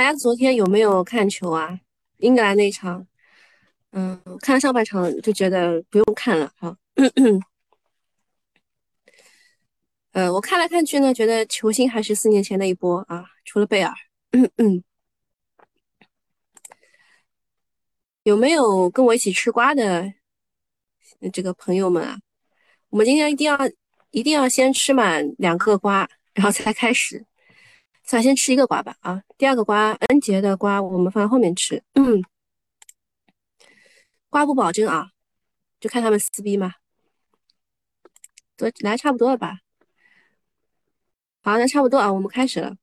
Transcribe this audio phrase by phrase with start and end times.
[0.00, 1.78] 大家昨天有没有看球啊？
[2.16, 3.06] 英格兰那场，
[3.92, 6.50] 嗯，看上半场就觉得不用看了。
[6.56, 6.74] 好，
[10.12, 13.92] 呃，我看来看去呢，觉得球星还是四年前那一波啊，除了贝尔。
[14.56, 14.82] 嗯
[18.24, 20.10] 有没有跟我一起吃瓜的
[21.30, 22.18] 这个朋友们啊？
[22.88, 23.58] 我们今天一定要
[24.12, 27.26] 一定要先吃满两个瓜，然后才开始。
[28.10, 31.80] 咱先吃一个瓜吧啊，第二个瓜恩杰的瓜我们放在后面吃。
[31.94, 32.20] 嗯，
[34.28, 35.10] 瓜不保证啊，
[35.78, 36.74] 就看他们撕逼嘛。
[38.56, 39.60] 都来差不多了吧？
[41.42, 42.74] 好，那差不多啊，我们开始了。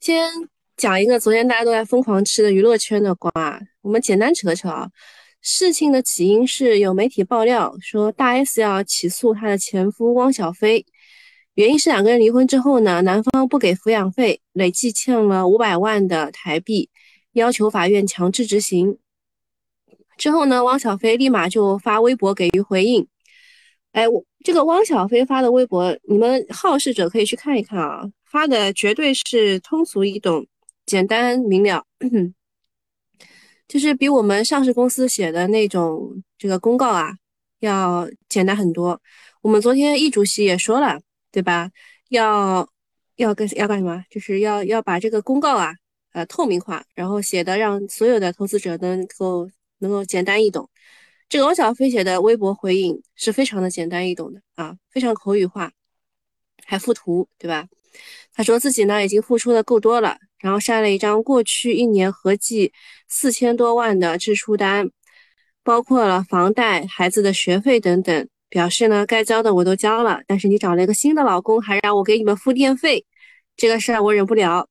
[0.00, 0.32] 先
[0.74, 4.90] 讲一个昨天大家都在疯狂吃的娱乐圈的瓜，我们简单扯扯啊。
[5.42, 10.86] 事情的起因是有媒体爆料说大 S 要起诉她的前夫汪小菲。
[11.56, 16.90] 原因是两个人离婚之后呢，男方不给抚养费，累计欠了五百万的台币，
[17.32, 18.98] 要求法院强制执行。
[20.18, 23.08] 之后呢，汪小菲立马就发微博给予回应。
[23.92, 30.46] 哎，我这个汪小菲发的微博，你们好事者可以去看一看啊，发的绝对是通俗易懂、
[30.84, 31.82] 简单明了，
[33.66, 37.14] 就是比我们上市公司写的那种这个公告啊
[37.60, 39.00] 要简单很多。
[39.40, 41.00] 我们昨天易主席也说了。
[41.36, 41.70] 对吧？
[42.08, 42.66] 要
[43.16, 44.02] 要干要干什么？
[44.08, 45.74] 就是要要把这个公告啊，
[46.12, 49.46] 呃，透明化，然后写的让所有的投资者能够
[49.80, 50.70] 能够简单易懂。
[51.28, 55.70] 这个汪小菲写的微博回应是非常的简单易懂的啊，非常口语化，
[56.64, 57.66] 还附图，对吧？
[58.32, 62.72] 他说自己呢已经付出的够多了，然后晒了一张过去一年合计
[63.08, 64.88] 四千多万的支出单，
[65.62, 68.26] 包括了房贷、孩子的学费等等。
[68.56, 73.04] 表示呢，该交的我都交了，但是你找了一个新的老公，还让我给你们付电费，
[73.54, 74.66] 这个事儿我忍不了。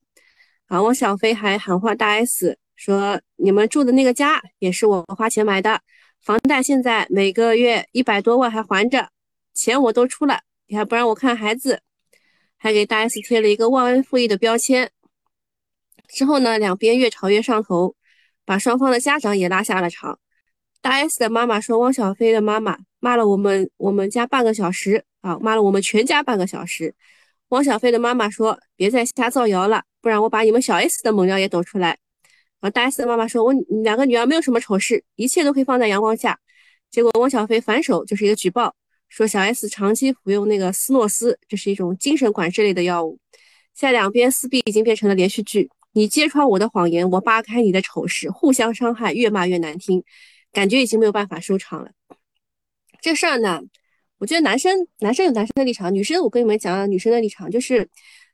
[0.66, 5.82] 啊，汪小菲还喊话大 S 说，你们住的那个家也是我花钱买的，
[6.20, 9.10] 房贷现在每个月一百多万还还着，
[9.54, 11.84] 钱我都出了，你还不让我看孩子，
[12.58, 14.90] 还给大 S 贴了一个忘恩负义的标签。
[16.08, 17.96] 之后呢，两边越吵越上头，
[18.46, 20.18] 把双方的家长也拉下了场。
[20.82, 22.80] 大 S 的妈妈说，汪小菲的妈妈。
[23.06, 26.96] 骂了我们我们家半个小时啊，骂了我们全家半个小时。
[27.50, 32.00] 汪小菲的妈妈说：“别再瞎造谣了，不然我把你们小 S 的猛料也抖出来。”
[32.62, 36.40] 啊，大 S 的妈妈说：“我两个女儿没有什么丑事，一切都可以放在阳光下。”
[36.90, 38.74] 结果汪小菲反手就是一个举报，
[39.08, 43.20] 说小 S 长期服用那个斯诺斯，这是一种精神管制类的药物。
[43.76, 50.04] 现在两边撕逼已经变成了连续剧，你揭穿我的谎言，我扒开你的丑事，互相伤害，越骂越难听，
[50.52, 51.92] 感觉已经没有办法收场了。
[53.06, 53.62] 这事儿呢，
[54.18, 57.88] 我觉得男生男生有男生的立场，女生我跟你们讲，女生的立场就是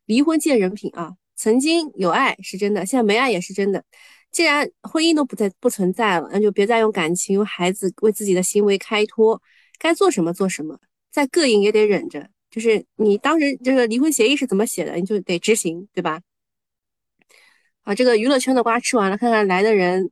[0.05, 1.11] 离婚见人品啊。
[1.35, 3.83] 曾经有爱是真的，现在没爱也是真的。
[4.31, 9.41] 既然婚姻都不再不存在了，那就别再用感情、用孩子为自己的行为开脱，
[9.77, 10.79] 该做什么做什么，
[11.11, 12.29] 再膈应也得忍着。
[12.49, 16.21] 就是你当时这个离婚协议是怎么写的，你就得执行，对吧？
[17.81, 20.09] 好，这个娱乐圈的瓜吃完了，看看来的人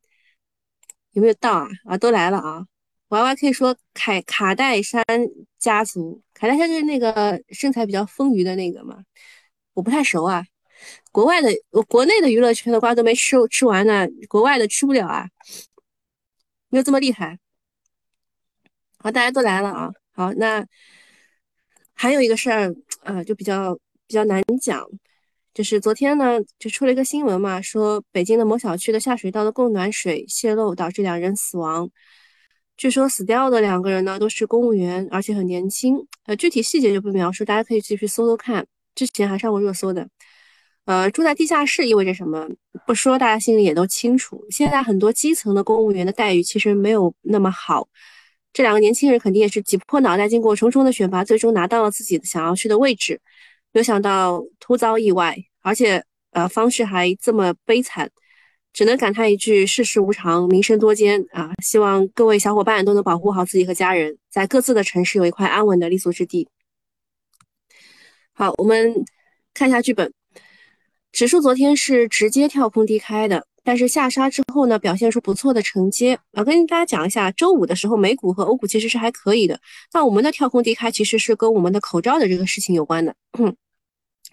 [1.13, 1.69] 有没有到啊？
[1.85, 2.65] 啊，都来了啊
[3.09, 5.03] 娃娃可以说凯卡戴珊
[5.57, 9.03] 家族，卡戴珊就是那个身材比较丰腴的那个嘛，
[9.73, 10.45] 我不太熟啊。
[11.11, 15.27] 国外的，我国内的娱乐圈的瓜都没吃吃完呢，国外的吃不了啊，
[16.69, 17.37] 没有这么厉害。
[18.97, 19.91] 好，大家都来了啊。
[20.11, 20.65] 好，那
[21.93, 23.75] 还有一个事儿，呃，就比较
[24.07, 24.87] 比较难讲，
[25.53, 31.89] 就是昨天呢，就出了一个新闻嘛，说北京的某小区的下水道的供暖水泄漏，导致两人死亡。
[32.79, 35.97] 据说死掉的两个人呢都是公务员，而且很年轻。
[36.25, 38.65] 呃，具体细节就不描述，大家可以继续搜搜看。
[38.95, 40.07] 之前还上过热搜的。
[40.85, 42.47] 呃，住在地下室意味着什么？
[42.87, 44.45] 不说，大家心里也都清楚。
[44.49, 47.85] 现在很多基层的公务员的待遇其实没有那么好。
[48.53, 53.19] 这两个年轻人肯定也是挤破脑袋，经过重重的选拔，最终拿到了自己想要去的位置。
[53.73, 56.01] 没有想到突遭意外，而且
[56.31, 58.09] 呃方式还这么悲惨。
[58.71, 61.51] 只能感叹一句：世事无常，民生多艰啊！
[61.63, 66.47] 希望各位小伙伴都能保护好自己和家人，在各自的城市有一块安稳的立足之地。
[68.33, 68.93] 好，我们
[69.53, 70.13] 看一下剧本。
[71.11, 76.17] 指数昨天是直接跳空低开的，但是下杀之后呢，表现出不错的承接。
[76.33, 79.59] 我跟大家讲一下，周五的时候美股和欧股其实是还可以的，
[79.91, 83.13] 但我们的跳空低开其实是跟我们的口罩的这个事情有关的。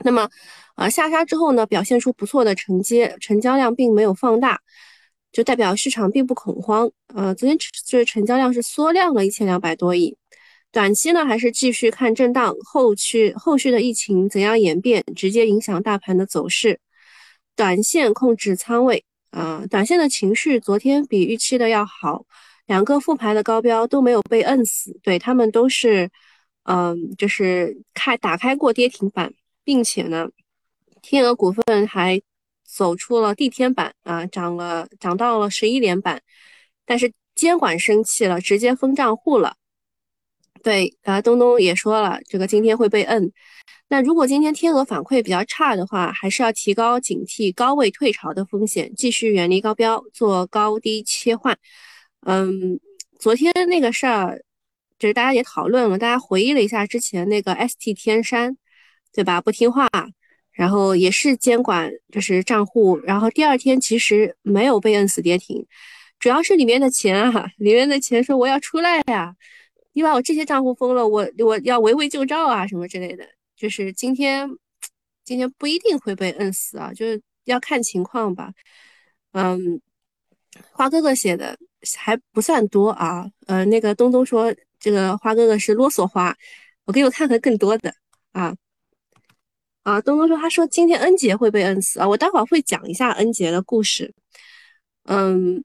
[0.04, 0.28] 那么。
[0.76, 4.60] 啊，下杀之后呢，表现出不错的承接，成交量并没有放大，
[5.32, 6.90] 就代表市场并不恐慌。
[7.14, 7.56] 呃，昨天
[7.86, 10.18] 这成交量是缩量了一千两百多亿，
[10.70, 16.78] 短期呢还是继续看震荡，后续后续的疫情怎样演变，直接影响大盘的走势。
[17.56, 22.26] 短线控制仓位啊，短线的情绪昨天比预期的要好，
[22.66, 26.10] 两个复牌的高标都没有被摁死，对他们都是，
[26.64, 29.32] 嗯，就是开打开过跌停板，
[29.66, 30.28] 并且呢，
[31.02, 32.22] 天鹅股份还
[32.64, 36.22] 走出了地天板啊，涨了涨到了十一连板，
[36.84, 39.56] 但是监管生气了，直接封账户了。
[40.62, 43.32] 对啊，东东也说了，这个今天会被摁。
[43.88, 51.58] 那如果今天天鹅反馈比较差的话，还是要提高警惕高位退潮的风险，继续远离高标，做高低切换。
[52.20, 52.78] 嗯，
[53.18, 54.40] 昨天那个事儿，
[54.98, 58.56] 就是大家也讨论了，大家回忆了一下之前那个 ST 天山，
[59.16, 59.40] 对吧？
[59.40, 59.88] 不听话，
[60.52, 65.66] 然后也是监管就是账户，然后第二天其实没有被摁死跌停，
[66.18, 69.34] 主要是里面的钱啊，里面的钱说我要出来呀。
[69.94, 73.26] 你把我这些账户封了，我我要围魏救赵啊，什么之类的。
[73.56, 74.46] 就是今天，
[75.24, 78.52] 今天不一定会被摁死啊，就是要看情况吧。
[79.32, 79.80] 嗯，
[80.72, 81.58] 花哥哥写的
[81.96, 83.24] 还不算多啊。
[83.46, 86.36] 呃，那个东东说这个花哥哥是啰嗦花，
[86.84, 87.94] 我给我看看更多的
[88.32, 88.54] 啊。
[89.86, 94.12] 啊，东东说他说今天恩杰会被摁死啊，我待会儿会讲一下恩杰的故事。
[95.04, 95.62] 嗯。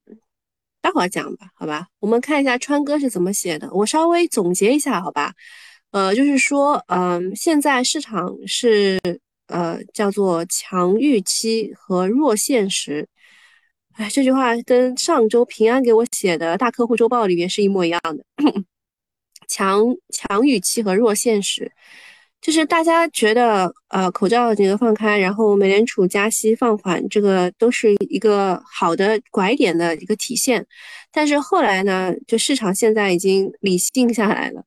[0.84, 3.72] 待会儿讲吧，好吧，我们看一下川哥是怎么写的。
[3.72, 5.32] 我稍微总结一下，好吧，
[5.92, 9.00] 呃，就是说，嗯，现在市场是
[9.46, 13.08] 呃叫做强预期和弱现实。
[13.94, 18.26] 哎，这句话跟上周平安给我写的大客户周报里面是一模一样的，
[19.48, 21.72] 强强预期和弱现实。
[22.42, 30.66] 就是大家觉得，呃，口罩这个放开，然后美联储加息放缓，这个都是一个好的拐点的一个体现。
[31.12, 34.64] 但是后来呢，就市场现在已经理性下来了，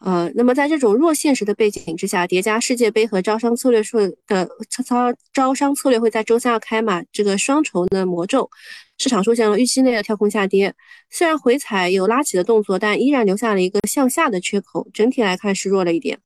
[0.00, 8.50] 呃，那么在这种弱现实的背景之下，叠加世界杯和招商策略会的操招商策略会在周三要开嘛，这个双重的魔咒，
[8.98, 10.74] 市场出现了预期内的跳空下跌。
[11.10, 16.18] 虽然回踩有拉起的动作，但依然留下了一个向下的缺口，整体来看是弱了一点。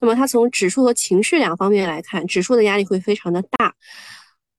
[0.00, 3.74] 那么它从指数和情绪两方面来看，指数的压力会非常的大，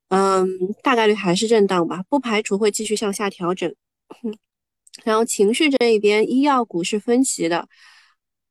[0.09, 0.47] 嗯，
[0.83, 3.73] 大概率还是震荡吧，不排除会继续向下调整。
[5.03, 7.67] 然后情绪这一边，医药股是分歧的，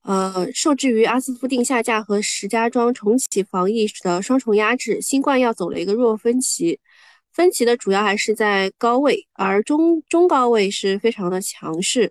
[0.02, 6.80] 呃，受制于阿斯夫定下架和石家庄重启防疫的双重压制，新冠药走了一个弱分歧，
[7.32, 12.10] 分歧的主要还是在高位，而中中高位是非常的强势。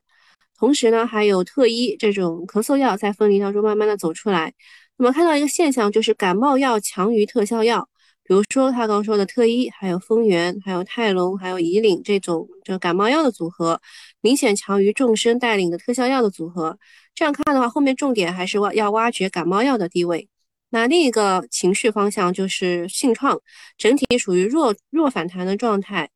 [0.59, 4.53] 同时呢，还有特医这种咳嗽药在分离当中慢慢的走出来。
[4.97, 7.87] 那么看到一个现象，就是感冒药强于特效药，
[8.25, 13.79] 比如说他刚说的特医，还有丰源，还有泰隆，还有乙岭这种这个感冒药的组合，
[14.19, 16.77] 明显强于众生带领的特效药的组合。
[17.15, 20.27] 这样看的话，后面重点还是挖要挖掘感冒药的地位。
[20.71, 23.39] 那另一个情绪方向就是性创，
[23.77, 26.09] 整体属于弱弱反弹的状态。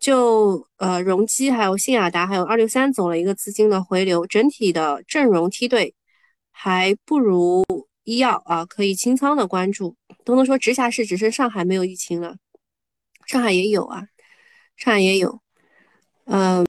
[0.00, 5.92] 就呃，容积还有信雅达还有二六三走了一个资金的回流，整体的阵容梯队
[6.52, 7.64] 还不如
[8.04, 9.96] 医药啊，可以清仓的关注。
[10.24, 12.36] 东东说直辖市只剩上海没有疫情了，
[13.26, 14.04] 上海也有啊，
[14.76, 15.40] 上海也有。
[16.26, 16.64] 嗯，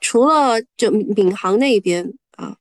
[0.00, 2.56] 除了就闵行那边啊，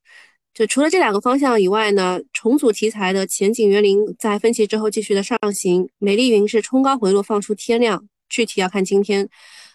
[0.53, 9.27] 就除了这两个方向以外呢，重组题材的前景园林在分歧之后继续的上行，美丽云是冲高回落放出天量，具体要看今天。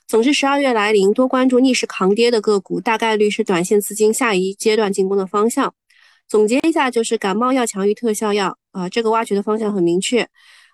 [0.07, 5.75] 总之，十二月来临，多关注逆势扛跌的个股，大概率是短线资金下一阶段进攻的方向。
[6.29, 10.29] 总结一下，就是感冒药强于特效药啊，这个挖掘的方向很明确。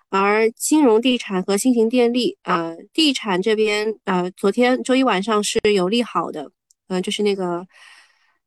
[0.09, 6.51] 而金融、地产和新型电力啊，地产这边啊，昨天周一晚上是有利好的，
[6.87, 7.65] 嗯，就是那个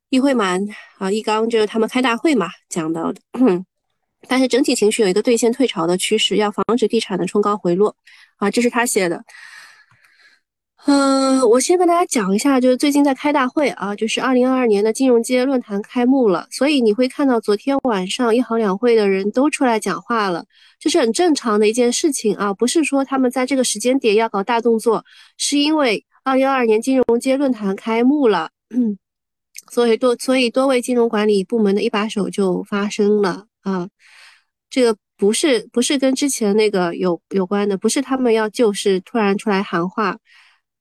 [0.09, 0.65] 易会满
[0.97, 3.19] 啊，易纲就是他们开大会嘛讲到的。
[4.29, 7.93] 但是整体情绪有一个兑现退潮的趋势，要防止地产的冲高回落
[8.37, 9.21] 啊，这是他写的。
[10.87, 20.45] 嗯，我先跟大家讲一下，就是最近在开大会啊，就是二零二二年的金融街论坛开幕了，所以你会看到昨天晚上一行两会的人都出来讲话了，
[20.79, 25.03] 这是很正常的一件事情啊，不是说他们在这个时间点要搞大动作，
[25.37, 28.97] 是因为二零二二年金融街论坛开幕了，嗯，
[29.69, 33.89] 所以多所以多位金融管理部门的一把手就发声了啊，
[34.69, 40.17] 这个不是不是跟之前那个有有关的，不是他们要就是突然出来喊话。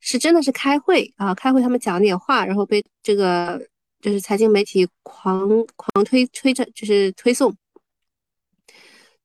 [0.08, 3.60] 是真的是开会啊，开会他们讲点话，然后被这个
[4.00, 7.52] 就是财经媒体狂狂推推着就是推送。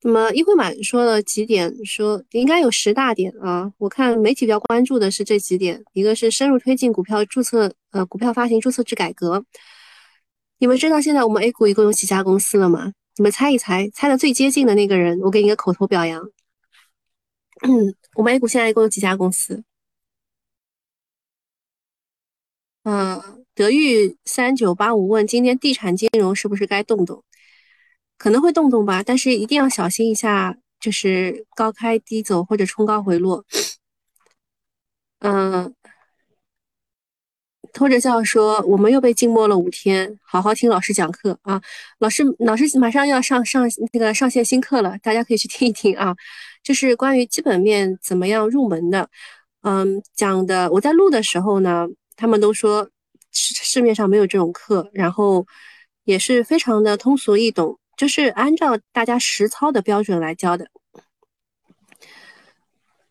[0.02, 3.72] 那么一会满说了几点，说应该有十大点啊。
[3.78, 9.44] 我看媒体比较关注的是这几点，一个是深入推进股票注册呃股票发行注册制改革。
[10.58, 12.92] 你们知道现在我们 A 股一共有几家公司了吗？
[13.16, 16.20] 你们猜一猜，猜的最接近的那个人，我给你个口头表扬。
[17.62, 19.62] 嗯， 我们 A 股现在一共有几家公司？
[22.84, 27.22] 嗯，德裕三九八五问今天地产金融是不是该动动？
[28.18, 33.44] 可能会动动吧，但是一定要小心一下，就是高开低走或者冲高回落。
[35.20, 35.74] 嗯。
[37.74, 41.58] 拖着笑说：“我们又被静默了五天，好好听老师讲课啊！
[42.00, 46.14] 老师，老师马上要上上那个上线新课了，大家可以去听一听啊。
[46.62, 49.08] 就是关于基本面怎么样入门的，
[49.62, 51.88] 嗯，讲的我在录的时候呢，
[52.22, 52.88] 他们都说
[53.32, 55.44] 市市面上没有这种课，然后
[56.04, 60.68] 也是非常的通俗易懂，就是按照大家实操的标准来教的。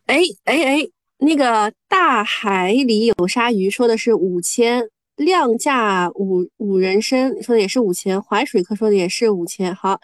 [0.06, 0.88] 哎哎哎！”
[1.20, 9.76] 那个大海里有鲨鱼说的是五千，量价五五人参说的也是五千，淮水客说的也是五千。
[9.76, 10.00] 好，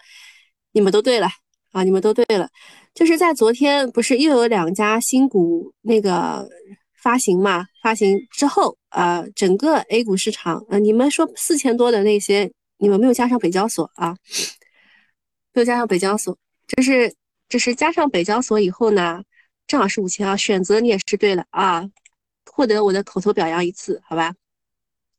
[0.72, 1.28] 你们都对了
[1.72, 2.46] 啊，你们都对了。
[2.94, 6.46] 就是在昨天不是又有两家新股那个
[7.02, 7.66] 发行嘛？
[7.82, 14.16] 发行之后，呃，整个 A 股市场，呃，你们说四千多的那些，你们没有加上北交所啊？
[15.52, 16.36] 没有加上北交所，
[16.66, 17.14] 就是
[17.48, 19.22] 就是加上北交所以后呢？
[19.66, 21.84] 正好是五千啊，选择你也是对了啊，
[22.50, 24.34] 获得我的口头表扬一次，好吧？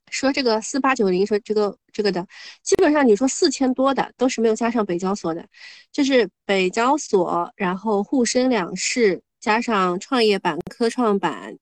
[0.09, 2.25] 说这个四八九零，说这个这个的，
[2.63, 5.45] 基本上你说四千多的都是没有加上北交所的，
[5.91, 11.55] 就是北交所，然后沪深两市加上创业板、科创板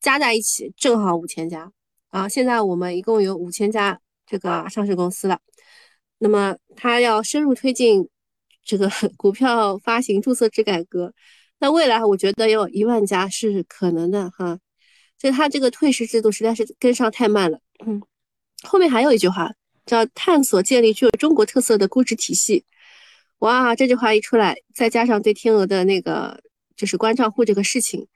[0.00, 1.72] 加在一起正好五千家
[2.08, 2.28] 啊。
[2.28, 5.38] 现在我们一共有五千家这个上市公司了，
[6.18, 8.08] 那么它要深入推进
[8.64, 11.12] 这个 股票发行注册制改革。
[11.58, 14.58] 那未来我觉得有一万家是可能的哈，
[15.18, 17.60] 就它这个退市制度实在是跟上太慢了。
[17.86, 18.02] 嗯，
[18.62, 19.52] 后面还有一句话
[19.86, 22.64] 叫探索建立具有中国特色的估值体系。
[23.38, 26.42] 哇，这句话一出来，再加上对天鹅的那个
[26.74, 28.06] 就是关账户这个事情，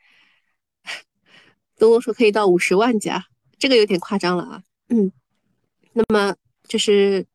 [1.81, 3.25] 东东说可以到五十万家，
[3.59, 4.63] 这个有点夸张了啊。
[4.91, 5.11] 嗯，
[5.93, 6.37] 那么
[6.69, 7.27] 就是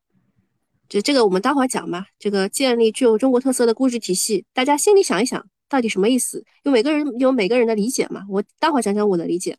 [0.88, 5.46] 就这个我们待会儿讲嘛，这个建立具有中国特色的估值体系，大家心里想一想。
[5.68, 6.44] 到底什么意思？
[6.62, 8.24] 有每个人有每个人的理解嘛？
[8.30, 9.58] 我待会儿讲讲我的理解。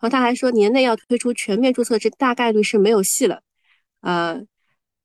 [0.00, 3.40] 后他还说，年内要推出全面注册制，大概率是没有戏了。
[4.00, 4.42] 呃，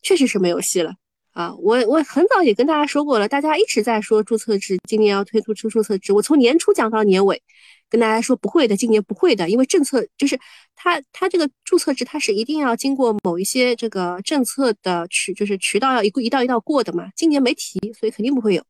[0.02, 0.96] 确实是没有戏了
[1.34, 1.54] 啊！
[1.58, 6.12] 我我很早也跟大家说过了，大家一直在说注册制，今年要推出出注册制。
[6.12, 7.44] 我从年初讲到年尾，
[7.90, 10.40] 跟大家说不会的，今年不会的，因为政策就是
[10.76, 17.10] 它它这个注册制它是一定要经过某一些这个政策的渠，就是渠道要一一道一道过的嘛。
[17.16, 18.64] 今年没提，所以肯定不会有。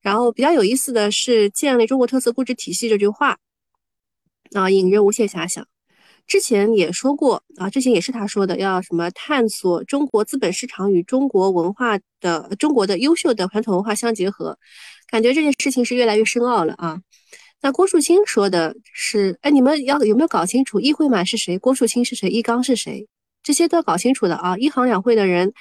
[0.00, 3.38] 然后比较有意思的是，建立中国特色估值体系这句话，
[4.52, 5.66] 啊，引人无限遐想。
[6.26, 14.58] 之前也说过啊，之前也是他说的，要什么探索中国资本市场与中国文化的中国的优秀的传统文化相结合，
[15.08, 17.00] 感觉这件事情是越来越深奥了啊。
[17.66, 23.08] 那郭树清说的是，哎，你们要有没有搞清楚，易会满是谁，郭树清是谁，易纲是谁，
[23.42, 24.56] 这些都要搞清楚的啊。
[24.56, 25.52] 一行两会的人，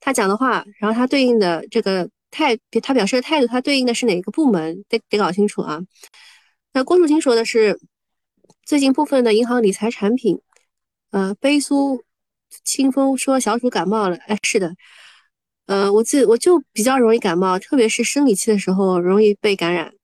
[0.00, 2.10] 他讲的话，然后他对应的这个。
[2.30, 4.84] 态，他表示的态度，他对应的是哪个部门？
[4.88, 5.80] 得得搞清楚啊。
[6.72, 7.78] 那郭树清说的是，
[8.66, 10.40] 最近部分的银行理财产品，
[11.12, 12.02] 呃，悲苏
[12.64, 14.16] 清风说小鼠感冒了。
[14.26, 14.74] 哎，是的，
[15.66, 19.94] 呃，我自我就比较容易感冒，特别是生理期的时候容易被感染。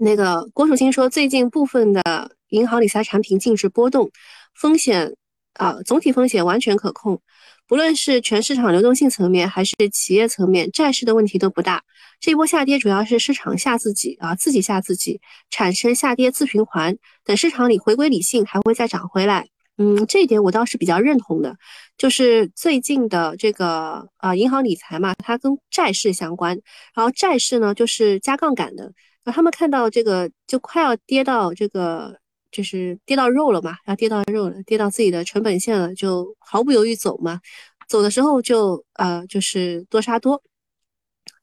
[0.00, 4.10] 那个郭树清说，最近部分的银行理财产品净值波动，
[4.54, 5.16] 风险
[5.54, 7.20] 啊，总体风险完全可控。
[7.66, 11.82] 不论是全市场流动性层面，还是企业层面，债市的问题都不大。
[12.20, 16.96] 这一波下跌主要是市场吓自己啊，自己吓自己，产生下跌自循环。
[17.24, 19.48] 等市场里回归理性，还会再涨回来。
[19.76, 21.56] 嗯，这一点我倒是比较认同的。
[21.98, 26.58] 就是最近的这个呃银行理财嘛，它跟债市相关。
[26.94, 28.92] 然后债市呢，就是加杠杆的。
[29.32, 32.18] 他们看到这个就快要跌到这个。
[32.50, 37.42] 就是跌到肉了嘛，要跌到肉了，跌到自己的成本线了，就毫不犹豫走嘛。
[37.86, 40.42] 走的时候就呃就是多杀多，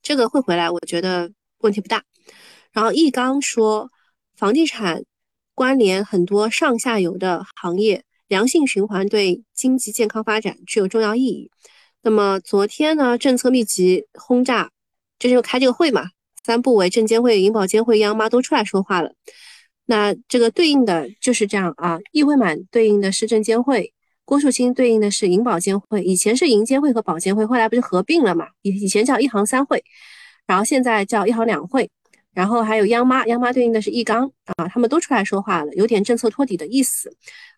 [0.02, 2.04] 这个会回来，我觉得问题不大。
[2.72, 3.92] 然后易纲说，
[4.36, 5.04] 房地产
[5.54, 11.52] 关联很多上下游的行业，良性循环对经济健康发展具有重要意义。
[12.02, 14.72] 那么昨天呢，政策密集轰炸，
[15.20, 16.10] 就是又开这个会嘛，
[16.46, 19.12] 三部委、证监会、银保监会、央妈都出来说话了。
[19.88, 23.92] 那这个对应的就是这样啊，易会满对应的是证监会，
[24.26, 28.46] 郭树清对应的是银保监会，以前是银监会和保监会，后来不是合并了嘛？
[28.62, 29.84] 以以前叫一行三会，
[30.46, 31.90] 然后现在叫一行两会，
[32.32, 37.12] 然后还有央妈，央妈对应的是易纲啊，他们都出来说话了，有点政策托底的意思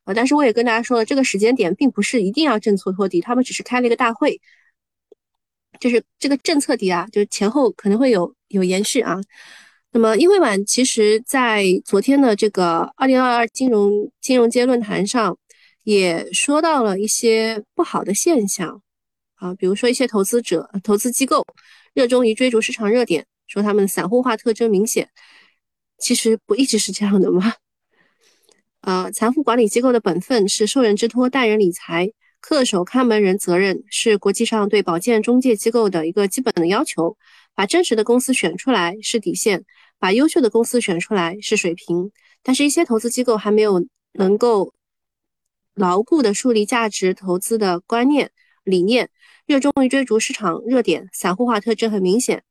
[0.05, 0.13] 啊。
[0.13, 4.39] 但是我也跟大家说了，这个时间点并不是一定要政策托底，他们只是开了一个大会，
[5.79, 9.19] 就是这个政策底啊，就是前后可能会有有延续啊。
[9.91, 15.37] 那么，英汇版其实在昨天的这个二零二二金融金融街论坛上，
[15.83, 18.81] 也说到了一些不好的现象
[19.35, 21.45] 啊，比如说一些投资者、投资机构
[21.93, 25.09] 热衷于追逐市场热点，说他们散户化特征明显。
[25.97, 27.53] 其实不一直是这样的吗？
[28.81, 32.11] 呃， 财富管理机构的本分是受人之托，待人理财。
[32.47, 37.17] 恪守看门人责任是国际上对保荐中介机构的一个基本的要求。
[37.53, 39.65] 把真实的公司选出来是底线，
[39.99, 42.11] 把优秀的公司选出来是水平。
[42.43, 44.73] 但是，一些投资机构还没有能够
[45.73, 48.31] 牢固的树立价值投资的观念
[48.63, 49.09] 理念，
[49.45, 52.43] 热衷于追逐市场热点，散户化特征很明显。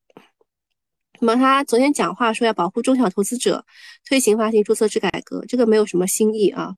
[1.21, 3.65] 那么，他昨天讲话说要保护中小投资者，
[4.07, 6.75] 推行发行注册制改革，这个没有什么新意啊。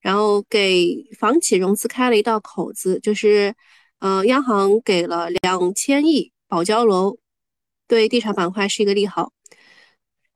[0.00, 3.52] 然后给房企融资开了一道口子，就是，
[3.98, 7.18] 呃，央行给了两千亿保交楼，
[7.88, 9.32] 对地产板块是一个利好。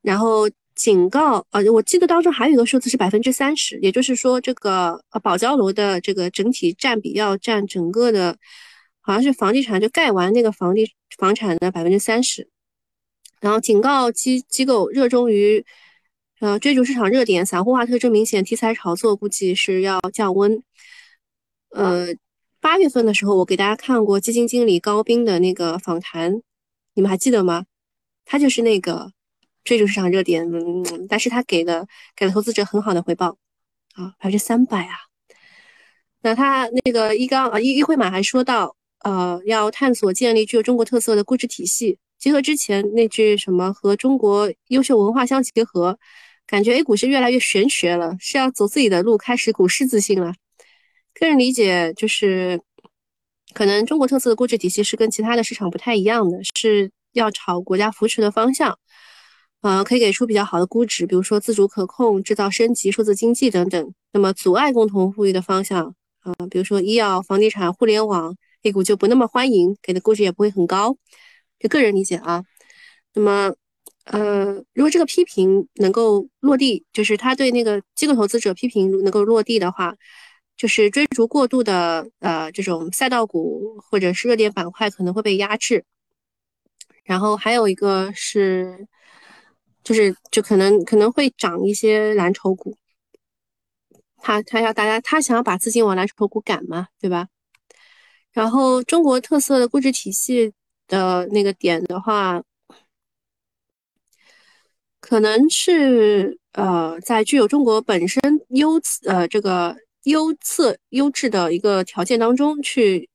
[0.00, 8.36] 然后警告，呃，我记得当中还有一个数字是百分之三十，也就是说，这个呃保交楼的这个整体占比要占整个的，
[9.00, 12.48] 好像是房地产就盖完那个房地房产的百分之三十。
[13.40, 15.64] 然后警告机机构热衷于。
[16.42, 20.60] 呃，追逐市场热点，散户化特征明显，题材炒作估计是要降温。
[21.70, 22.08] 呃，
[22.60, 26.42] 八月份的时候，我给大家看过基金经理高斌的那个访谈，
[26.94, 27.66] 你们还记得吗？
[28.24, 29.12] 他就是那个
[29.62, 33.38] 追逐市场热点，嗯，但是他给了给了投资者很好的回报
[33.94, 34.96] 啊，百分之三百啊。
[36.22, 46.00] 那他那个一刚啊一一会马还说到，呃，要探索建立具有中国特色的估值体系，结合之前那句什么和中国优秀文化相结合。
[46.46, 50.34] 感觉 A 股是越来越玄学了，是要走自己的路，开始股市自信了。
[51.14, 52.60] 个人理解就是，
[53.54, 58.78] 可能中国特色的估值体系是跟其他的市场不太一样的，是要朝国家扶持的方向，
[59.62, 63.94] 呃，可以给出比较好的估值，比如说自主可控、制造升级、数字经济等等。
[64.12, 70.96] 那么阻碍共同富裕的方向，啊，比如说医药、房地产、互联网，A 股就不那么欢迎，给的估值也不会很高。
[71.58, 72.44] 就个人理解啊，
[73.14, 73.54] 那么。
[74.04, 79.94] 呃，如果这个批评能够落地，就是他对那个机构投资者批评能够落地的话，
[80.56, 85.84] 就是追逐过度的呃这种赛道股或者是热点板块可能会被压制。
[87.04, 88.88] 然后还有一个是，
[89.84, 92.76] 就是就可能可能会涨一些蓝筹股。
[94.18, 97.28] 他他要大家他想要把资金往蓝筹股赶嘛，对吧？
[98.32, 100.52] 然后中国特色的估值体系
[100.88, 102.42] 的那个点的话。
[105.02, 113.08] 可能是呃，在具有中国本身优呃这个优次优质的一个条件当中去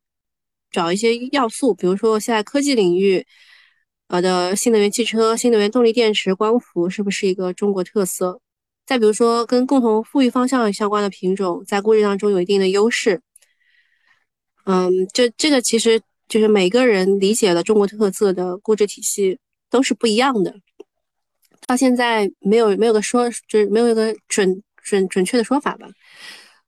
[0.69, 3.25] 找一些要素，比如说现在科技领域
[4.07, 8.41] 呃的新能源汽车、新能源动力电池、光伏是不是一个中国特色？
[8.85, 13.21] 再比如说跟共同富裕方向相关的品种，在估值当中有一定的优势。
[14.65, 20.53] 嗯，这这个其实就是每个人理解的中国特色的估值体系都是不一样的。
[21.67, 25.87] 到现在没有没有个说，就是没有一个准准准确的说法吧。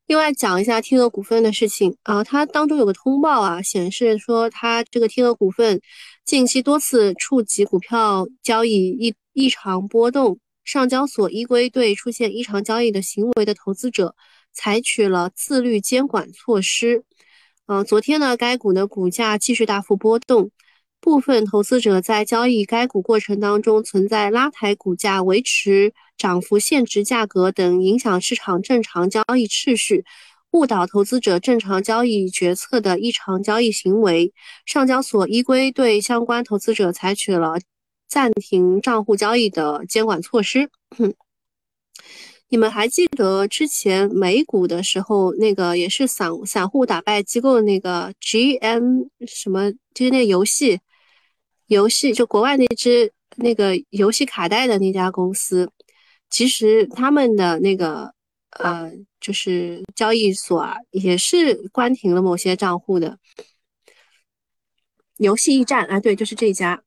[0.07, 5.79] 另外讲一下天鹅股份的事情啊，它当中有个通报啊，显示说它这个天鹅股份
[6.25, 14.15] 近期多次触及股票交易异异常波动，上交所依规对出现异常交易的行为的投资者
[14.51, 17.03] 采取了自律监管措施。
[17.67, 20.51] 呃，昨天呢，该股的股价继续大幅波动。
[21.01, 30.03] 部分投资者在交易该股过程当中存在拉抬股价、维持涨幅限值价格等影响市场正常交易秩序、
[30.51, 34.33] 误导投资者正常交易决策的异常交易行为。
[34.65, 37.57] 上交所依规对相关投资者采取了
[38.07, 40.69] 暂停账户交易的监管措施。
[42.49, 50.79] 你们还记得之前美股的时候，那个也是散散户打败机构的那个 GM 什么，就是那游戏。
[51.69, 55.71] 游戏就国外那只那个游戏卡带的那家公司，
[56.27, 58.12] 其实他们的那个
[58.58, 63.19] 呃，就是交易所啊，也是关停了某些账户的。
[65.17, 66.82] 游戏驿站啊，对，就是这家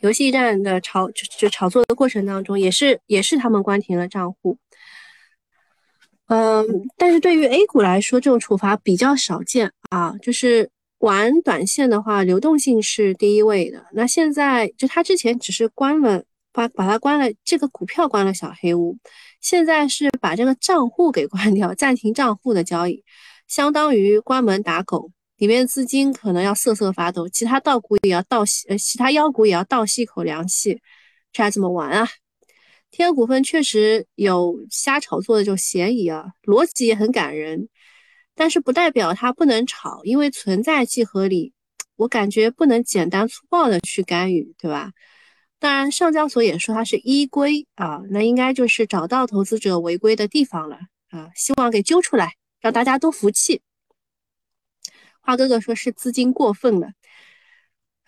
[0.00, 4.58] 游戏驿站的炒就就炒作的过程当中，也是也是他们关停了账户。
[6.26, 6.66] 嗯，
[6.98, 10.70] 但是对于 A 股来说，这种处罚比较少见啊，就是。
[11.00, 13.84] 玩短线的话，流动性是第一位的。
[13.92, 18.96] 那现在就他之前只是关了，把把它关了，这个股票关了小黑屋，
[19.40, 23.02] 现在是把这个账户给关掉，暂停账户的交易，
[23.46, 25.10] 相当于关门打狗。
[25.38, 30.82] 里面资金可能要瑟瑟发抖，其他道股也要倒吸，呃，其他妖股也要倒吸一口凉气，
[31.32, 32.06] 这还怎么玩啊？
[32.90, 37.68] 天鹅股份确实有瞎炒作的这种嫌疑啊，逻辑也很感人，
[38.34, 41.52] 但是不代表它不能炒，因为存在即合理，
[41.96, 44.92] 我感觉不能简单粗暴的去干预，对吧？
[45.58, 50.78] 当然，上交所也说它是依规啊，那应该就是找到投资者违规的地方了
[51.10, 53.60] 啊，希望给揪出来，让大家都服气。
[55.20, 56.92] 花哥哥说是资金过分了，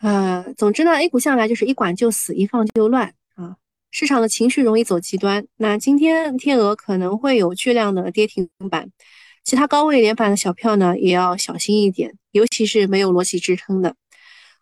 [0.01, 3.57] 呃，总之呢，A 股向来就是一管就死，一放就乱啊，
[3.91, 5.47] 市场的情绪容易走极端。
[5.57, 8.91] 那今天天鹅可能会有巨量的跌停板，
[9.45, 13.95] 其他高位连板的小票呢也要小心一点，尤其是没有逻辑支撑的。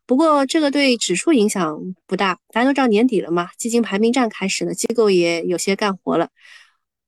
[0.06, 6.28] 不过这个对指数影响不大，大家都知道年底了嘛，基金排名战开始了，机构也有些干活了。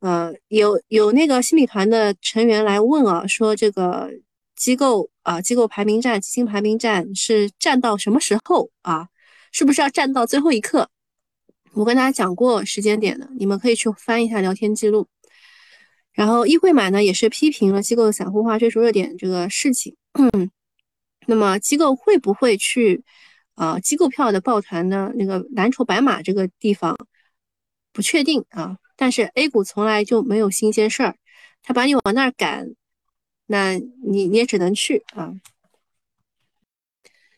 [0.00, 4.10] 呃，有有那个新米团的成员来问啊，说这个
[4.54, 9.08] 机构啊，机构排名战、基金排名战是战到什么时候啊？
[9.50, 10.88] 是不是要战到最后一刻？
[11.74, 15.08] 我跟大家讲过时间点的，你们可以去翻一下聊天记录。
[16.12, 19.96] 然后议会买呢也是批评了机构散户化追逐热点这个事情。
[20.14, 20.50] 嗯
[21.26, 23.04] 那么机构会不会去，
[23.54, 25.12] 呃，机构票的抱团呢？
[25.14, 26.96] 那个蓝筹白马这个地方
[27.92, 28.76] 不确定啊。
[28.96, 31.16] 但是 A 股从来就没有新鲜事儿，
[31.62, 32.74] 他把你往那儿赶，
[33.46, 35.32] 那你你也只能去啊。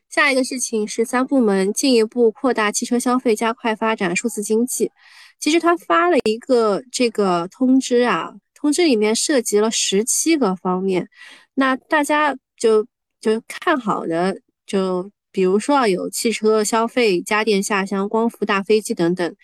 [0.08, 4.90] 下一个事情是三部门进一步扩大汽车消费，加快发展数字经济。
[5.38, 8.32] 其实他发了一个这个通知啊，
[8.64, 11.06] 通知里面涉及了十七个方面，
[11.52, 12.86] 那大家就。
[13.24, 19.34] 就看好的，就比如说啊，有汽车消费、家电下乡、光伏、大飞机等等。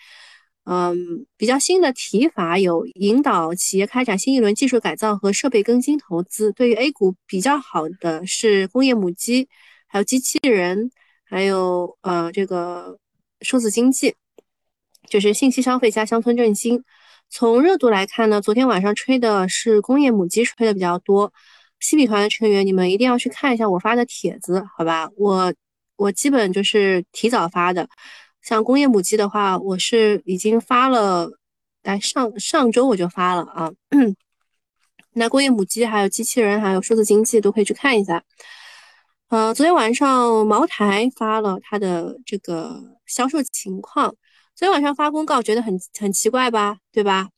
[0.64, 6.52] 嗯，比较新的提法有引导企业开展新一轮技术改造和设备更新投资。
[6.52, 9.48] 对于 A 股比较好的是工业母机，
[9.86, 10.90] 还有机器人，
[11.24, 12.98] 还有呃这个
[13.40, 14.14] 数字经济，
[15.08, 16.84] 就是信息消费加乡村振兴。
[17.30, 21.32] 从热度来看呢，昨天晚上吹的是工业母机吹的比较多。
[21.78, 25.08] 新米团的成员，你们一定要去看一下我发的帖子，好吧？
[25.16, 25.54] 我
[25.96, 27.88] 我基本就是提早发的。
[28.42, 31.30] 像工业母机的话，我是已经发了，
[31.82, 33.70] 来上上周我就发了啊。
[35.14, 38.22] 那工业母机、还有机器人、还有数字经济都可以去看一下。
[39.28, 44.14] 呃，昨天晚上茅台发了它的这个销售情况，
[44.60, 47.30] 昨天晚上发公告，觉得很很奇怪吧，对吧？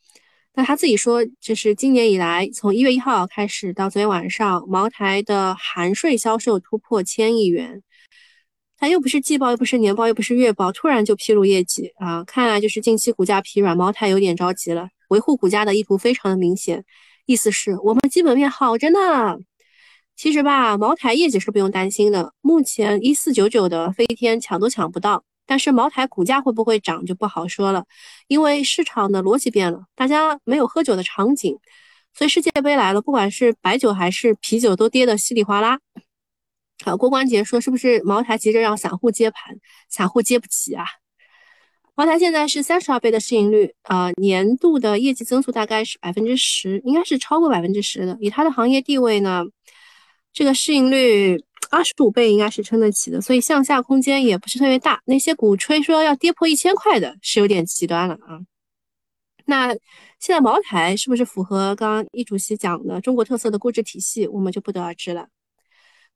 [0.54, 7.80] 那他自己说，就是今年以来，从一月一号开始到昨天晚上，茅台的含税销售突破千亿元。
[8.76, 12.24] 他又不是季报，又不是年报，又不是月报，突然就披露业绩啊！
[12.24, 14.88] 看来就是近期股价疲软，茅台有点着急了。
[15.10, 16.84] 维护股价的意图非常的明显，
[17.26, 19.38] 意思是我们基本面好着呢。
[20.16, 25.22] 其实吧，茅台业绩是不用担心的，目前一四九九的飞天抢都抢不到。
[25.52, 27.84] 但是茅台股价会不会涨就不好说了，
[28.26, 31.58] 因为市场的逻辑变了，大家没有喝酒的场景，
[32.14, 35.78] 所以世界杯来了，不管是白酒还是啤酒都跌得稀里哗啦。
[36.86, 39.58] 好，郭关杰说是不是茅台急着让散户接盘，
[39.90, 40.86] 散户接不起啊？
[41.94, 48.16] 茅台现在是三十二倍的市盈率，呃，年度的业绩增速大概是百分之十，应该是超过百分之十的。
[48.22, 49.44] 以它的行业地位呢，
[50.32, 51.44] 这个市盈率。
[51.70, 55.00] 二十五倍应该是撑得起的，所以向下空间也不是特别大。
[55.06, 58.38] 那些鼓吹说要跌破一千块的，是有点极端了啊。
[59.46, 59.68] 那
[60.18, 65.28] 现在茅台是不是符合刚刚易主席讲的中国特色的估值体系，我们就不得而知了。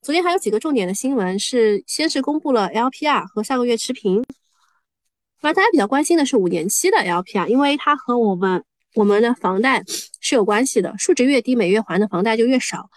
[0.02, 4.22] 昨天还有几个重点的新闻是，先是公布了 LPR 和上个月持平。
[5.40, 8.62] 那大家比较关心的是五年期的 LPR，因为它和我们
[8.94, 9.83] 我们的房贷
[10.20, 12.90] 是有关系的，数值越低，每月还的房贷就越少。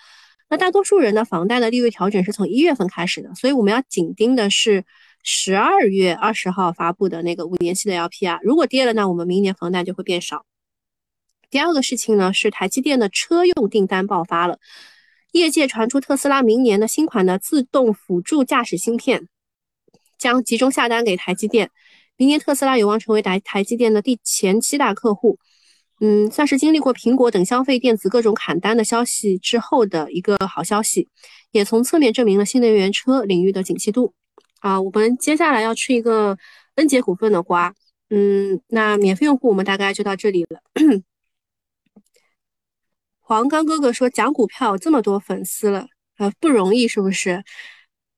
[0.49, 4.83] 那大多数人的房贷的利率调整是从一月份开始的，所以我们要紧盯的是
[5.23, 10.45] 十二月二十号发布的那个五年期的 LPR，如果跌了，那我们明年房贷就会变少。
[11.51, 14.57] 第二个事情呢是台积电的车用订单爆发了，
[15.33, 19.27] 业界传出特斯拉明年的新款的自动辅助驾驶芯片
[20.17, 21.69] 将集中下单给台积电，
[22.17, 25.38] 明年特斯拉有望成为台台积电的第前七大客户。
[26.01, 31.07] 嗯，算是经历过苹果等消费电子各种砍单的消息之后的一个好消息，
[31.51, 34.13] 也从侧面证明了新能源车领域的景气度。
[34.59, 36.38] 啊，我们接下来要吃一个
[36.75, 37.73] 恩捷股份的瓜。
[38.09, 40.62] 嗯，那免费用户我们大概就到这里了。
[43.19, 45.85] 黄刚哥哥说讲股票这么多粉丝了，
[46.17, 47.43] 呃，不容易是不是？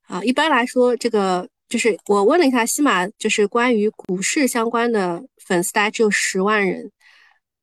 [0.07, 6.91] 啊，一般来说这个就是我问了一下西马，就是关于股市相关的粉丝大概只有十万人。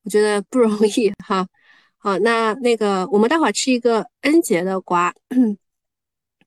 [0.08, 1.46] 我觉得不容易哈，
[1.98, 5.14] 好，那那个我们待会儿吃一个恩杰的瓜，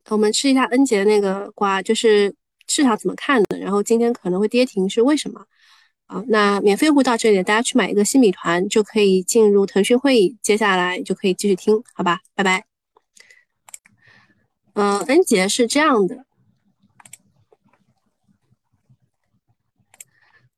[0.10, 2.34] 我们吃一下恩杰那个瓜，就是
[2.68, 5.46] 市场怎么看的，然后今天可能会跌停是为什么？
[6.08, 12.66] 啊，那免费户到这里，大家去买一个新米团就可以进入腾讯会议，接下来就可以继续听，好吧，拜拜。
[14.74, 16.26] 嗯，恩杰是这样的，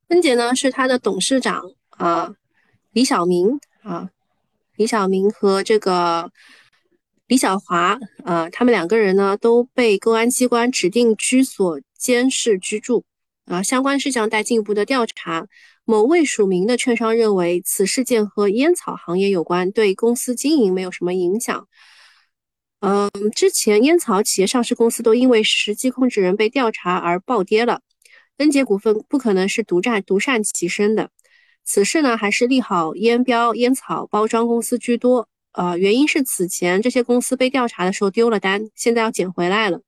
[0.08, 2.34] 恩杰呢是他的董事长啊，
[2.94, 4.10] 李小明啊，
[4.76, 6.32] 李小明和这个
[7.28, 13.04] 李小华啊，他们两个人呢都被公安机关指定居所监视居住
[13.46, 15.48] 啊，相关事项待进一步的调查。
[15.86, 21.68] 某未署名的券商认为此事件和烟草行业有关，对公司经营没有什么影响。
[22.80, 27.82] 嗯，之前烟草企业上市公司都因为实际控制人被调查而暴跌了，
[28.38, 31.10] 恩杰股份不可能是独占独善其身的。
[31.65, 35.28] 此事呢，还是利好烟标、烟草包装公司居多。
[35.54, 39.80] 呃，原因是此前这些公司被调查的时候丢了单，现在要捡回来了。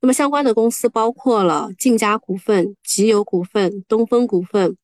[0.00, 4.76] 那么相关的公司包括了晋佳股份、吉友股份、东风股份，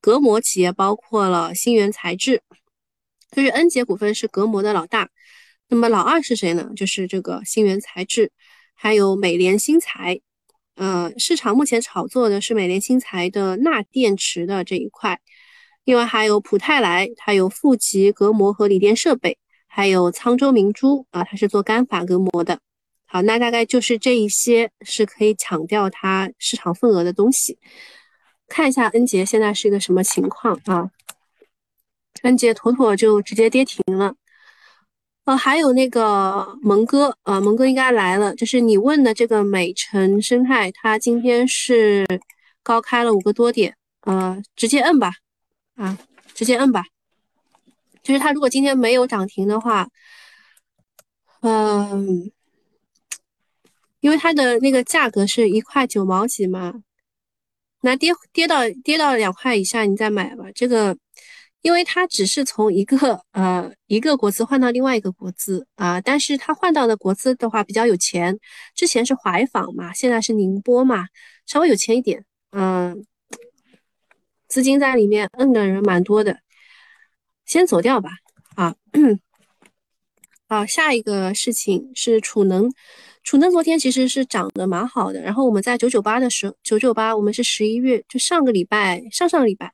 [0.00, 2.40] 隔膜企业包括了新源材质，
[3.32, 5.10] 就是恩捷股份是隔膜的老大。
[5.68, 6.70] 那么老二是谁呢？
[6.76, 8.30] 就是这个新源材质，
[8.74, 10.20] 还有美联新材。
[10.76, 15.20] 呃，市场目前炒作的是美联新材的钠电池的这一块，
[15.84, 22.58] 另外还有普泰来，它有富集隔膜和锂电设备，还有沧州明珠啊，它是做干法隔膜的。
[23.04, 27.58] 好，那大概就是这一些是可以抢掉它市场份额的东西。
[28.48, 30.90] 看一下恩杰现在是一个什么情况啊？
[32.22, 34.14] 恩杰妥妥就直接跌停了。
[35.24, 38.34] 呃，还有那个蒙哥，呃，蒙哥应该来了。
[38.34, 42.06] 就是你问的这个美晨生态，它今天是
[42.62, 45.12] 高开了五个多点，呃，直接摁吧，
[45.82, 45.98] 啊，
[46.34, 46.84] 直接摁吧。
[48.02, 49.88] 就是它如果今天没有涨停的话，
[51.40, 52.30] 嗯，
[54.00, 56.74] 因为它的那个价格是一块九毛几嘛，
[57.80, 60.96] 那跌跌到跌到两块以下你再买吧，这个。
[61.62, 68.36] 因为它只是从一个呃一个国资换到另外一个国资啊，但是它换到的国资的话比较有钱，
[68.74, 71.06] 之前是淮坊嘛，现在是宁波嘛，
[71.46, 73.06] 稍微有钱一点，嗯，
[74.52, 76.36] 资金在里面摁的人蛮多的，
[77.46, 78.10] 先走掉吧，
[78.54, 78.74] 啊，
[80.46, 82.70] 好， 下一个事情是储能，
[83.22, 89.72] 储能昨天其实是涨得蛮好的，然后我们在九九八的时候，九九八我们是十一月就上个礼拜上上个礼拜。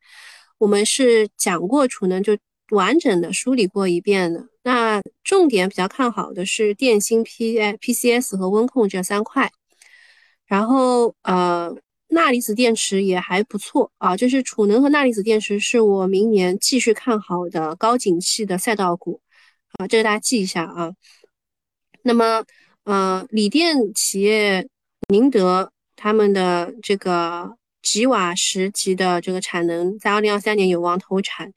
[0.58, 2.38] 我们是讲过储能，就
[2.70, 4.46] 完整的梳理过一遍的。
[4.62, 9.50] 那重点比较看好的是电芯、P、PCS 和温控这三块。
[10.46, 11.76] 然后呃，
[12.08, 19.20] 钠离子电池也还不错啊，就是储能和钠离子电池是我明年继续看好的高景气的赛道股
[19.78, 20.92] 啊，这个大家记一下啊。
[22.02, 22.44] 那么
[22.84, 24.68] 呃，锂电企业
[25.08, 27.56] 宁德他们的这个。
[27.80, 31.54] 吉瓦十级的这个产能在二零二三年有望投产，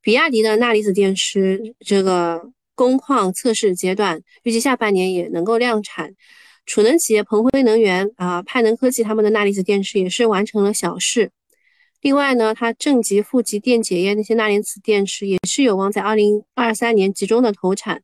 [0.00, 6.14] 比亚迪的钠离子电池这个工况测试阶段，预计下半年也能够量产。
[6.64, 11.30] 储能企业鹏辉能源啊、派能科技他们的钠离子电池也是完成了小试。
[12.00, 18.02] 另外呢，它正极、负极电解液那些钠离子电池也是有望在二零二三年集中的投产。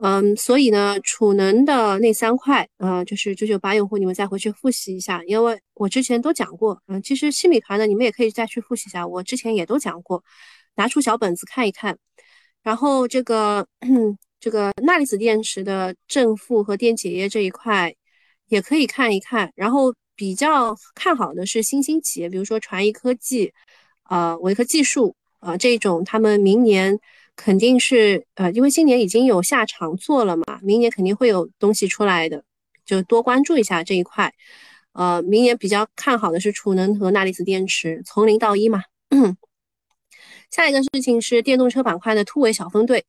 [0.00, 6.80] 嗯，所以呢，储能的那三块，呃，就是九九八用户，你们再回去复习一下，因为我之前都讲过。
[6.86, 10.22] 嗯，其实新米团的你们也可以再去复习一下，我之前也都讲过，
[10.76, 11.98] 拿出小本子看一看。
[12.62, 13.66] 然后这个
[14.40, 17.94] 这个钠离子电池的正负和电解液这一块
[18.48, 19.52] 也可以看一看。
[19.54, 23.52] 然后比较看好的是新兴企业，比如说传艺科技、
[24.08, 26.98] 呃维科技术啊这种，他们明年。
[27.40, 32.42] 肯定是呃，因为今年已经有下场做了嘛，明年肯定会有东西出来的，
[32.84, 34.34] 就多关注一下这一块。
[34.90, 38.82] 呃，明年比较看好的是储能和钠离子电池，从零到一嘛。
[40.50, 43.06] 下一个事情是电动车板块的突围小分队。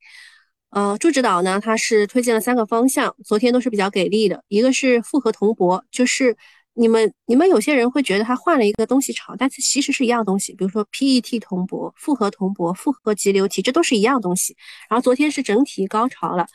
[0.72, 6.36] 呃，朱指导呢，他是推荐了三个方向，昨天都是比较给力的，一个是复合铜箔，就是。
[6.76, 10.54] 你们你们有些人会觉得它换了一个东西炒，但是其实是一样东西。
[10.56, 14.56] 比如说 PET 铜箔、复合铜箔、复合极流体，这都是一样东西。
[14.90, 16.48] 然后昨天是整体高潮了，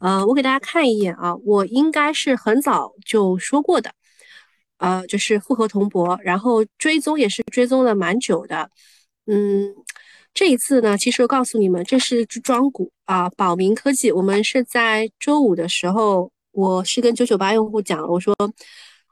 [0.00, 3.92] 呃，我给大家看一眼啊，我应该是很早就说过的，
[4.78, 8.70] 呃，就是复合铜箔，然后追踪也是追踪了蛮久的。
[9.26, 9.74] 嗯，
[10.36, 14.12] 这一次呢，其实我告诉你们，这是只庄股啊，宝明科技。
[14.12, 18.36] 我们是在周五的时候，我是跟九九八用户讲，我说。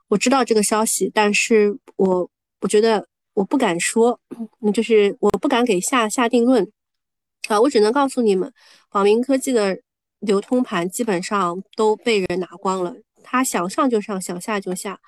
[0.09, 4.21] 我知道这个消息，但是我我觉得我不敢说，
[4.75, 6.71] 就是我不敢给下下定论
[7.49, 8.53] 啊，我只能告诉你们，
[8.91, 9.79] 宝明科技的
[10.21, 15.01] 流通盘基本上都被人拿光了，它想上就上，想下就下。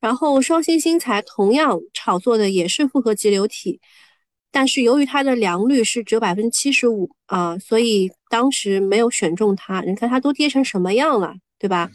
[0.00, 3.80] 然后双星新材同样炒作的也是复合节流体，
[4.56, 9.82] 但是由于它的良率是只有百分之七十五啊，所以当时没有选中它。
[9.82, 11.90] 你看它都跌成什么样了，对吧？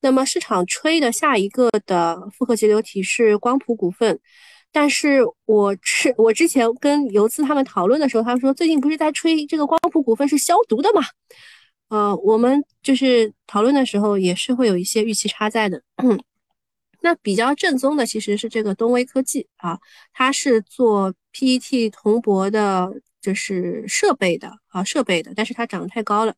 [0.00, 4.20] 那么市场吹的下一个的复合节流体是光谱股份，
[4.70, 11.02] 但是我是我之前跟游资他们讨论的时候，他们说最近不是在吹这个光谱股份是消毒的嘛？
[11.88, 15.82] 呃，我们就是讨论的时候也是会有一些预期差在的。
[17.04, 19.78] 那比较正宗的其实是这个东威科技啊，
[20.14, 22.90] 它是做 PET 铜箔的，
[23.20, 26.34] 就是设备的啊设备的，但是它涨得太高了。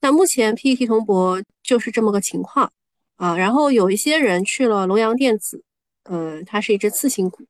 [0.00, 2.72] 那目前 PET 铜箔就是这么个情况
[3.16, 5.64] 啊，然后有一些人去了龙阳电子，
[6.04, 7.44] 嗯，它是一只次新股，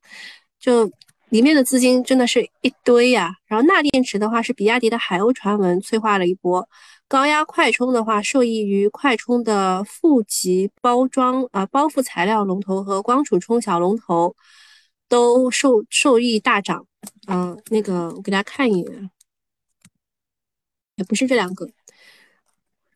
[0.58, 0.90] 就
[1.28, 3.34] 里面的资金真的是一堆呀。
[3.46, 6.66] 然后钠电池的话是比亚迪的海鸥传闻催化了一波，
[7.12, 14.34] 高压快充的话受益于快充的负极包装啊包覆材料龙头和光储充小龙头
[15.10, 16.86] 都受受益大涨，
[17.26, 19.10] 嗯，那个我给大家看一眼，
[20.94, 21.68] 也不是这两个。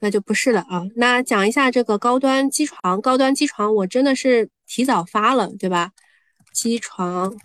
[0.00, 0.82] 那就不是了啊。
[0.94, 5.92] 那讲一下这个高端机床，高端机床我真的是提早发了，对吧？
[6.54, 7.36] 机床，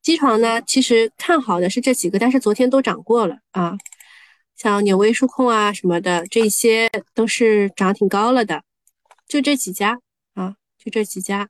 [0.00, 3.76] 机床呢，其实看好的是这几个，但是昨天都涨过了啊。
[4.62, 8.62] 像纽威数控啊什么的，这些都是涨挺高了的，
[9.26, 9.98] 就这几家
[10.34, 11.48] 啊，就这几家。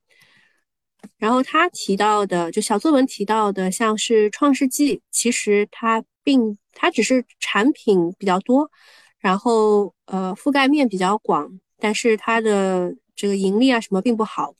[1.18, 8.70] 然后他提到的，就小作文提到的，像是创世纪，其实它并它只是产品比较多。
[9.18, 14.54] 然后，呃，覆盖面比较广，但是它的这个盈利啊什么并不好。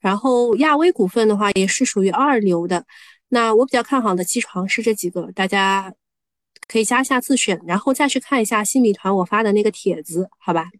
[0.00, 2.84] 然后亚威股份的话也是属于二流的。
[3.28, 5.94] 那我比较看好的机床是这几个，大家
[6.66, 10.70] 可以加一下自选，然后再去看一下新米团我发的那个帖子，好吧？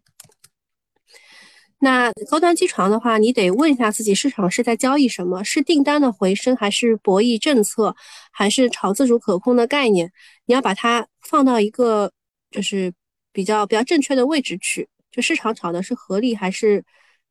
[1.79, 5.43] 那高端机床的话，你得问一下自己，市场是在交易什么？
[5.43, 7.95] 是订单的回升，还是博弈政策，
[8.31, 10.11] 还是炒自主可控的概念？
[10.45, 12.11] 你要把它放到一个
[12.51, 12.93] 就是。
[13.33, 16.83] 比较比较正确的位置去，就市场炒的是合力还是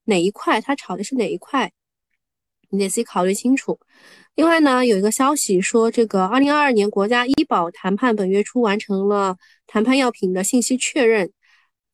[0.04, 0.60] 哪一块？
[0.60, 1.72] 它炒的是哪一块？
[2.70, 3.78] 你得自己考虑清楚。
[4.34, 11.32] 另外呢，有一个消息说，这个二零二二年国家医保谈判本月初完成了谈判药品的信息确认，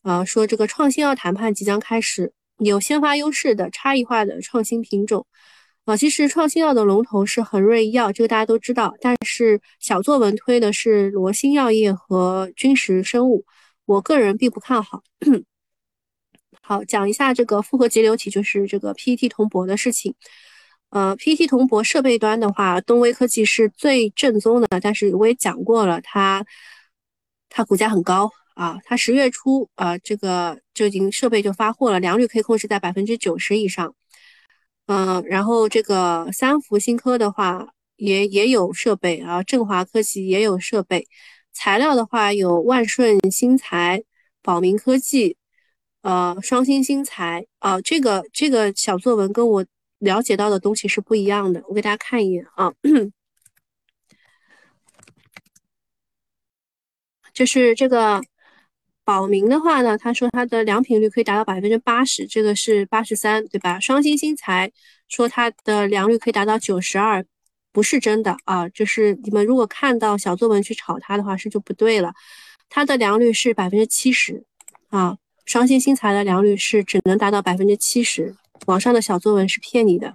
[0.02, 5.26] 呃，说这个创新药谈判即将开始，有先发优势的差异化的创新品种。
[5.84, 13.44] 啊，其实创新药的龙头是恒瑞医药，这个大家都知道，但是小作文推的是罗新药业和君实生物。
[13.84, 15.02] 我个人并不看好。
[16.62, 20.14] 好，讲一下这个复合节流体，就是这个 PET 铜箔的事情。
[20.92, 26.44] 呃，PT 铜箔设备端的话，东威科技是最正宗的，但是我也讲过了，它
[27.48, 33.94] 它股价很高啊，它十月初啊，这个就已经设备就发货了，良率可以控制在百分之九十以上。
[34.86, 41.08] 嗯，然后这个三福新科的话也也有设备啊，振华科技也有设备。
[41.54, 44.04] 材料的话有万顺新材、
[44.42, 45.36] 宝明科技，
[46.02, 49.64] 呃，双星新材啊，这个这个小作文跟我
[50.02, 52.72] 了解到的东西是不一样的，我给大家看一眼啊，
[57.32, 58.20] 就是这个
[59.04, 63.80] 宝明的话呢，他说它的良品率可以达到百分之八十，这个是八十三，对吧？
[63.80, 64.70] 双星新材
[65.08, 67.24] 说它的良率可以达到九十二。
[67.74, 72.12] 不是真的啊，就是你们如果看到小作文去炒它的话，是就不对了。
[72.68, 74.44] 它的良率是百分之七十
[74.90, 80.14] 啊，双星新材的良率是只能达到百分之七十，网上的小作文是骗你的。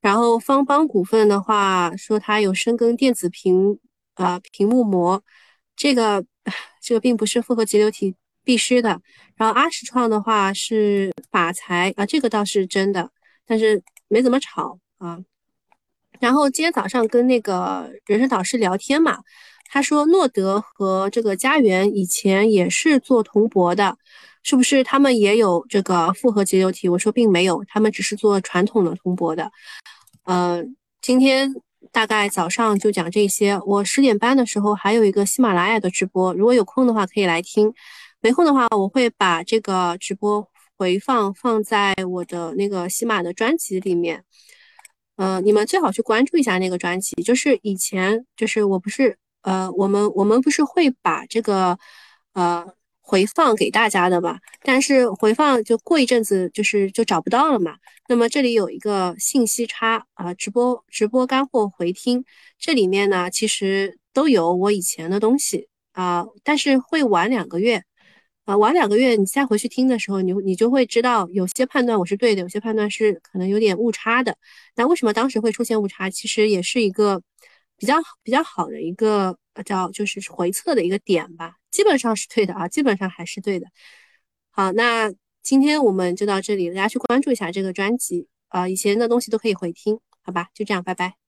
[0.00, 3.78] 然后方邦股份的话说它有深耕电子屏
[4.14, 5.22] 啊屏幕膜，
[5.74, 6.24] 这个
[6.80, 9.00] 这个并不是复合节流体必须的。
[9.34, 13.10] 然后阿石创的话是法材啊，这个倒是真的，
[13.46, 15.18] 但是没怎么炒啊。
[16.20, 19.18] 然后今天早上跟那个人生导师聊天嘛，
[19.66, 23.98] 他说诺德和这个家园以前也是做铜箔的，
[24.48, 26.88] 是不是他们也有这个复合节流体？
[26.88, 29.50] 我说并没有，他们只是做传统的铜箔的。
[30.22, 30.62] 呃，
[31.02, 31.52] 今天
[31.90, 33.58] 大概早上就讲这些。
[33.66, 37.74] 我十点半的时候还有一个喜马拉雅的直播，如果有空的话可以来听，
[38.20, 44.22] 没空的话我会把这个直播回放放在我的那个喜马的专辑里面。
[45.16, 51.76] 呃，你们最好去关注一下那个专辑，就是以前就是我不是呃，我们我们不是会把这个
[52.34, 52.64] 呃
[53.08, 54.40] 回放给大家的嘛？
[54.64, 57.76] 但是回放就过一阵子就是就找不到了嘛。
[58.08, 62.24] 那么这里有一个信息差啊，直播直播干货回听，
[62.58, 67.84] 这里面呢其实都有我以前的东西啊，但是会晚两个月
[68.44, 74.36] 啊，晚两个月你再回去听的时候，你你就会知道有些判断我是对的，有些判断是可能有点误差的。
[74.74, 76.10] 那为什么当时会出现误差？
[76.10, 77.22] 其实也是一个
[77.76, 77.94] 比较
[78.24, 81.54] 比较好的一个叫就是回测的一个点吧。
[81.76, 83.66] 基本上是对的啊，基本上还是对的。
[84.50, 85.12] 好，那
[85.42, 90.48] 今天我们就到这里，大家去关注一下这个专辑啊，以前的东西都可以回听，好吧？
[90.54, 91.25] 就这样，拜拜。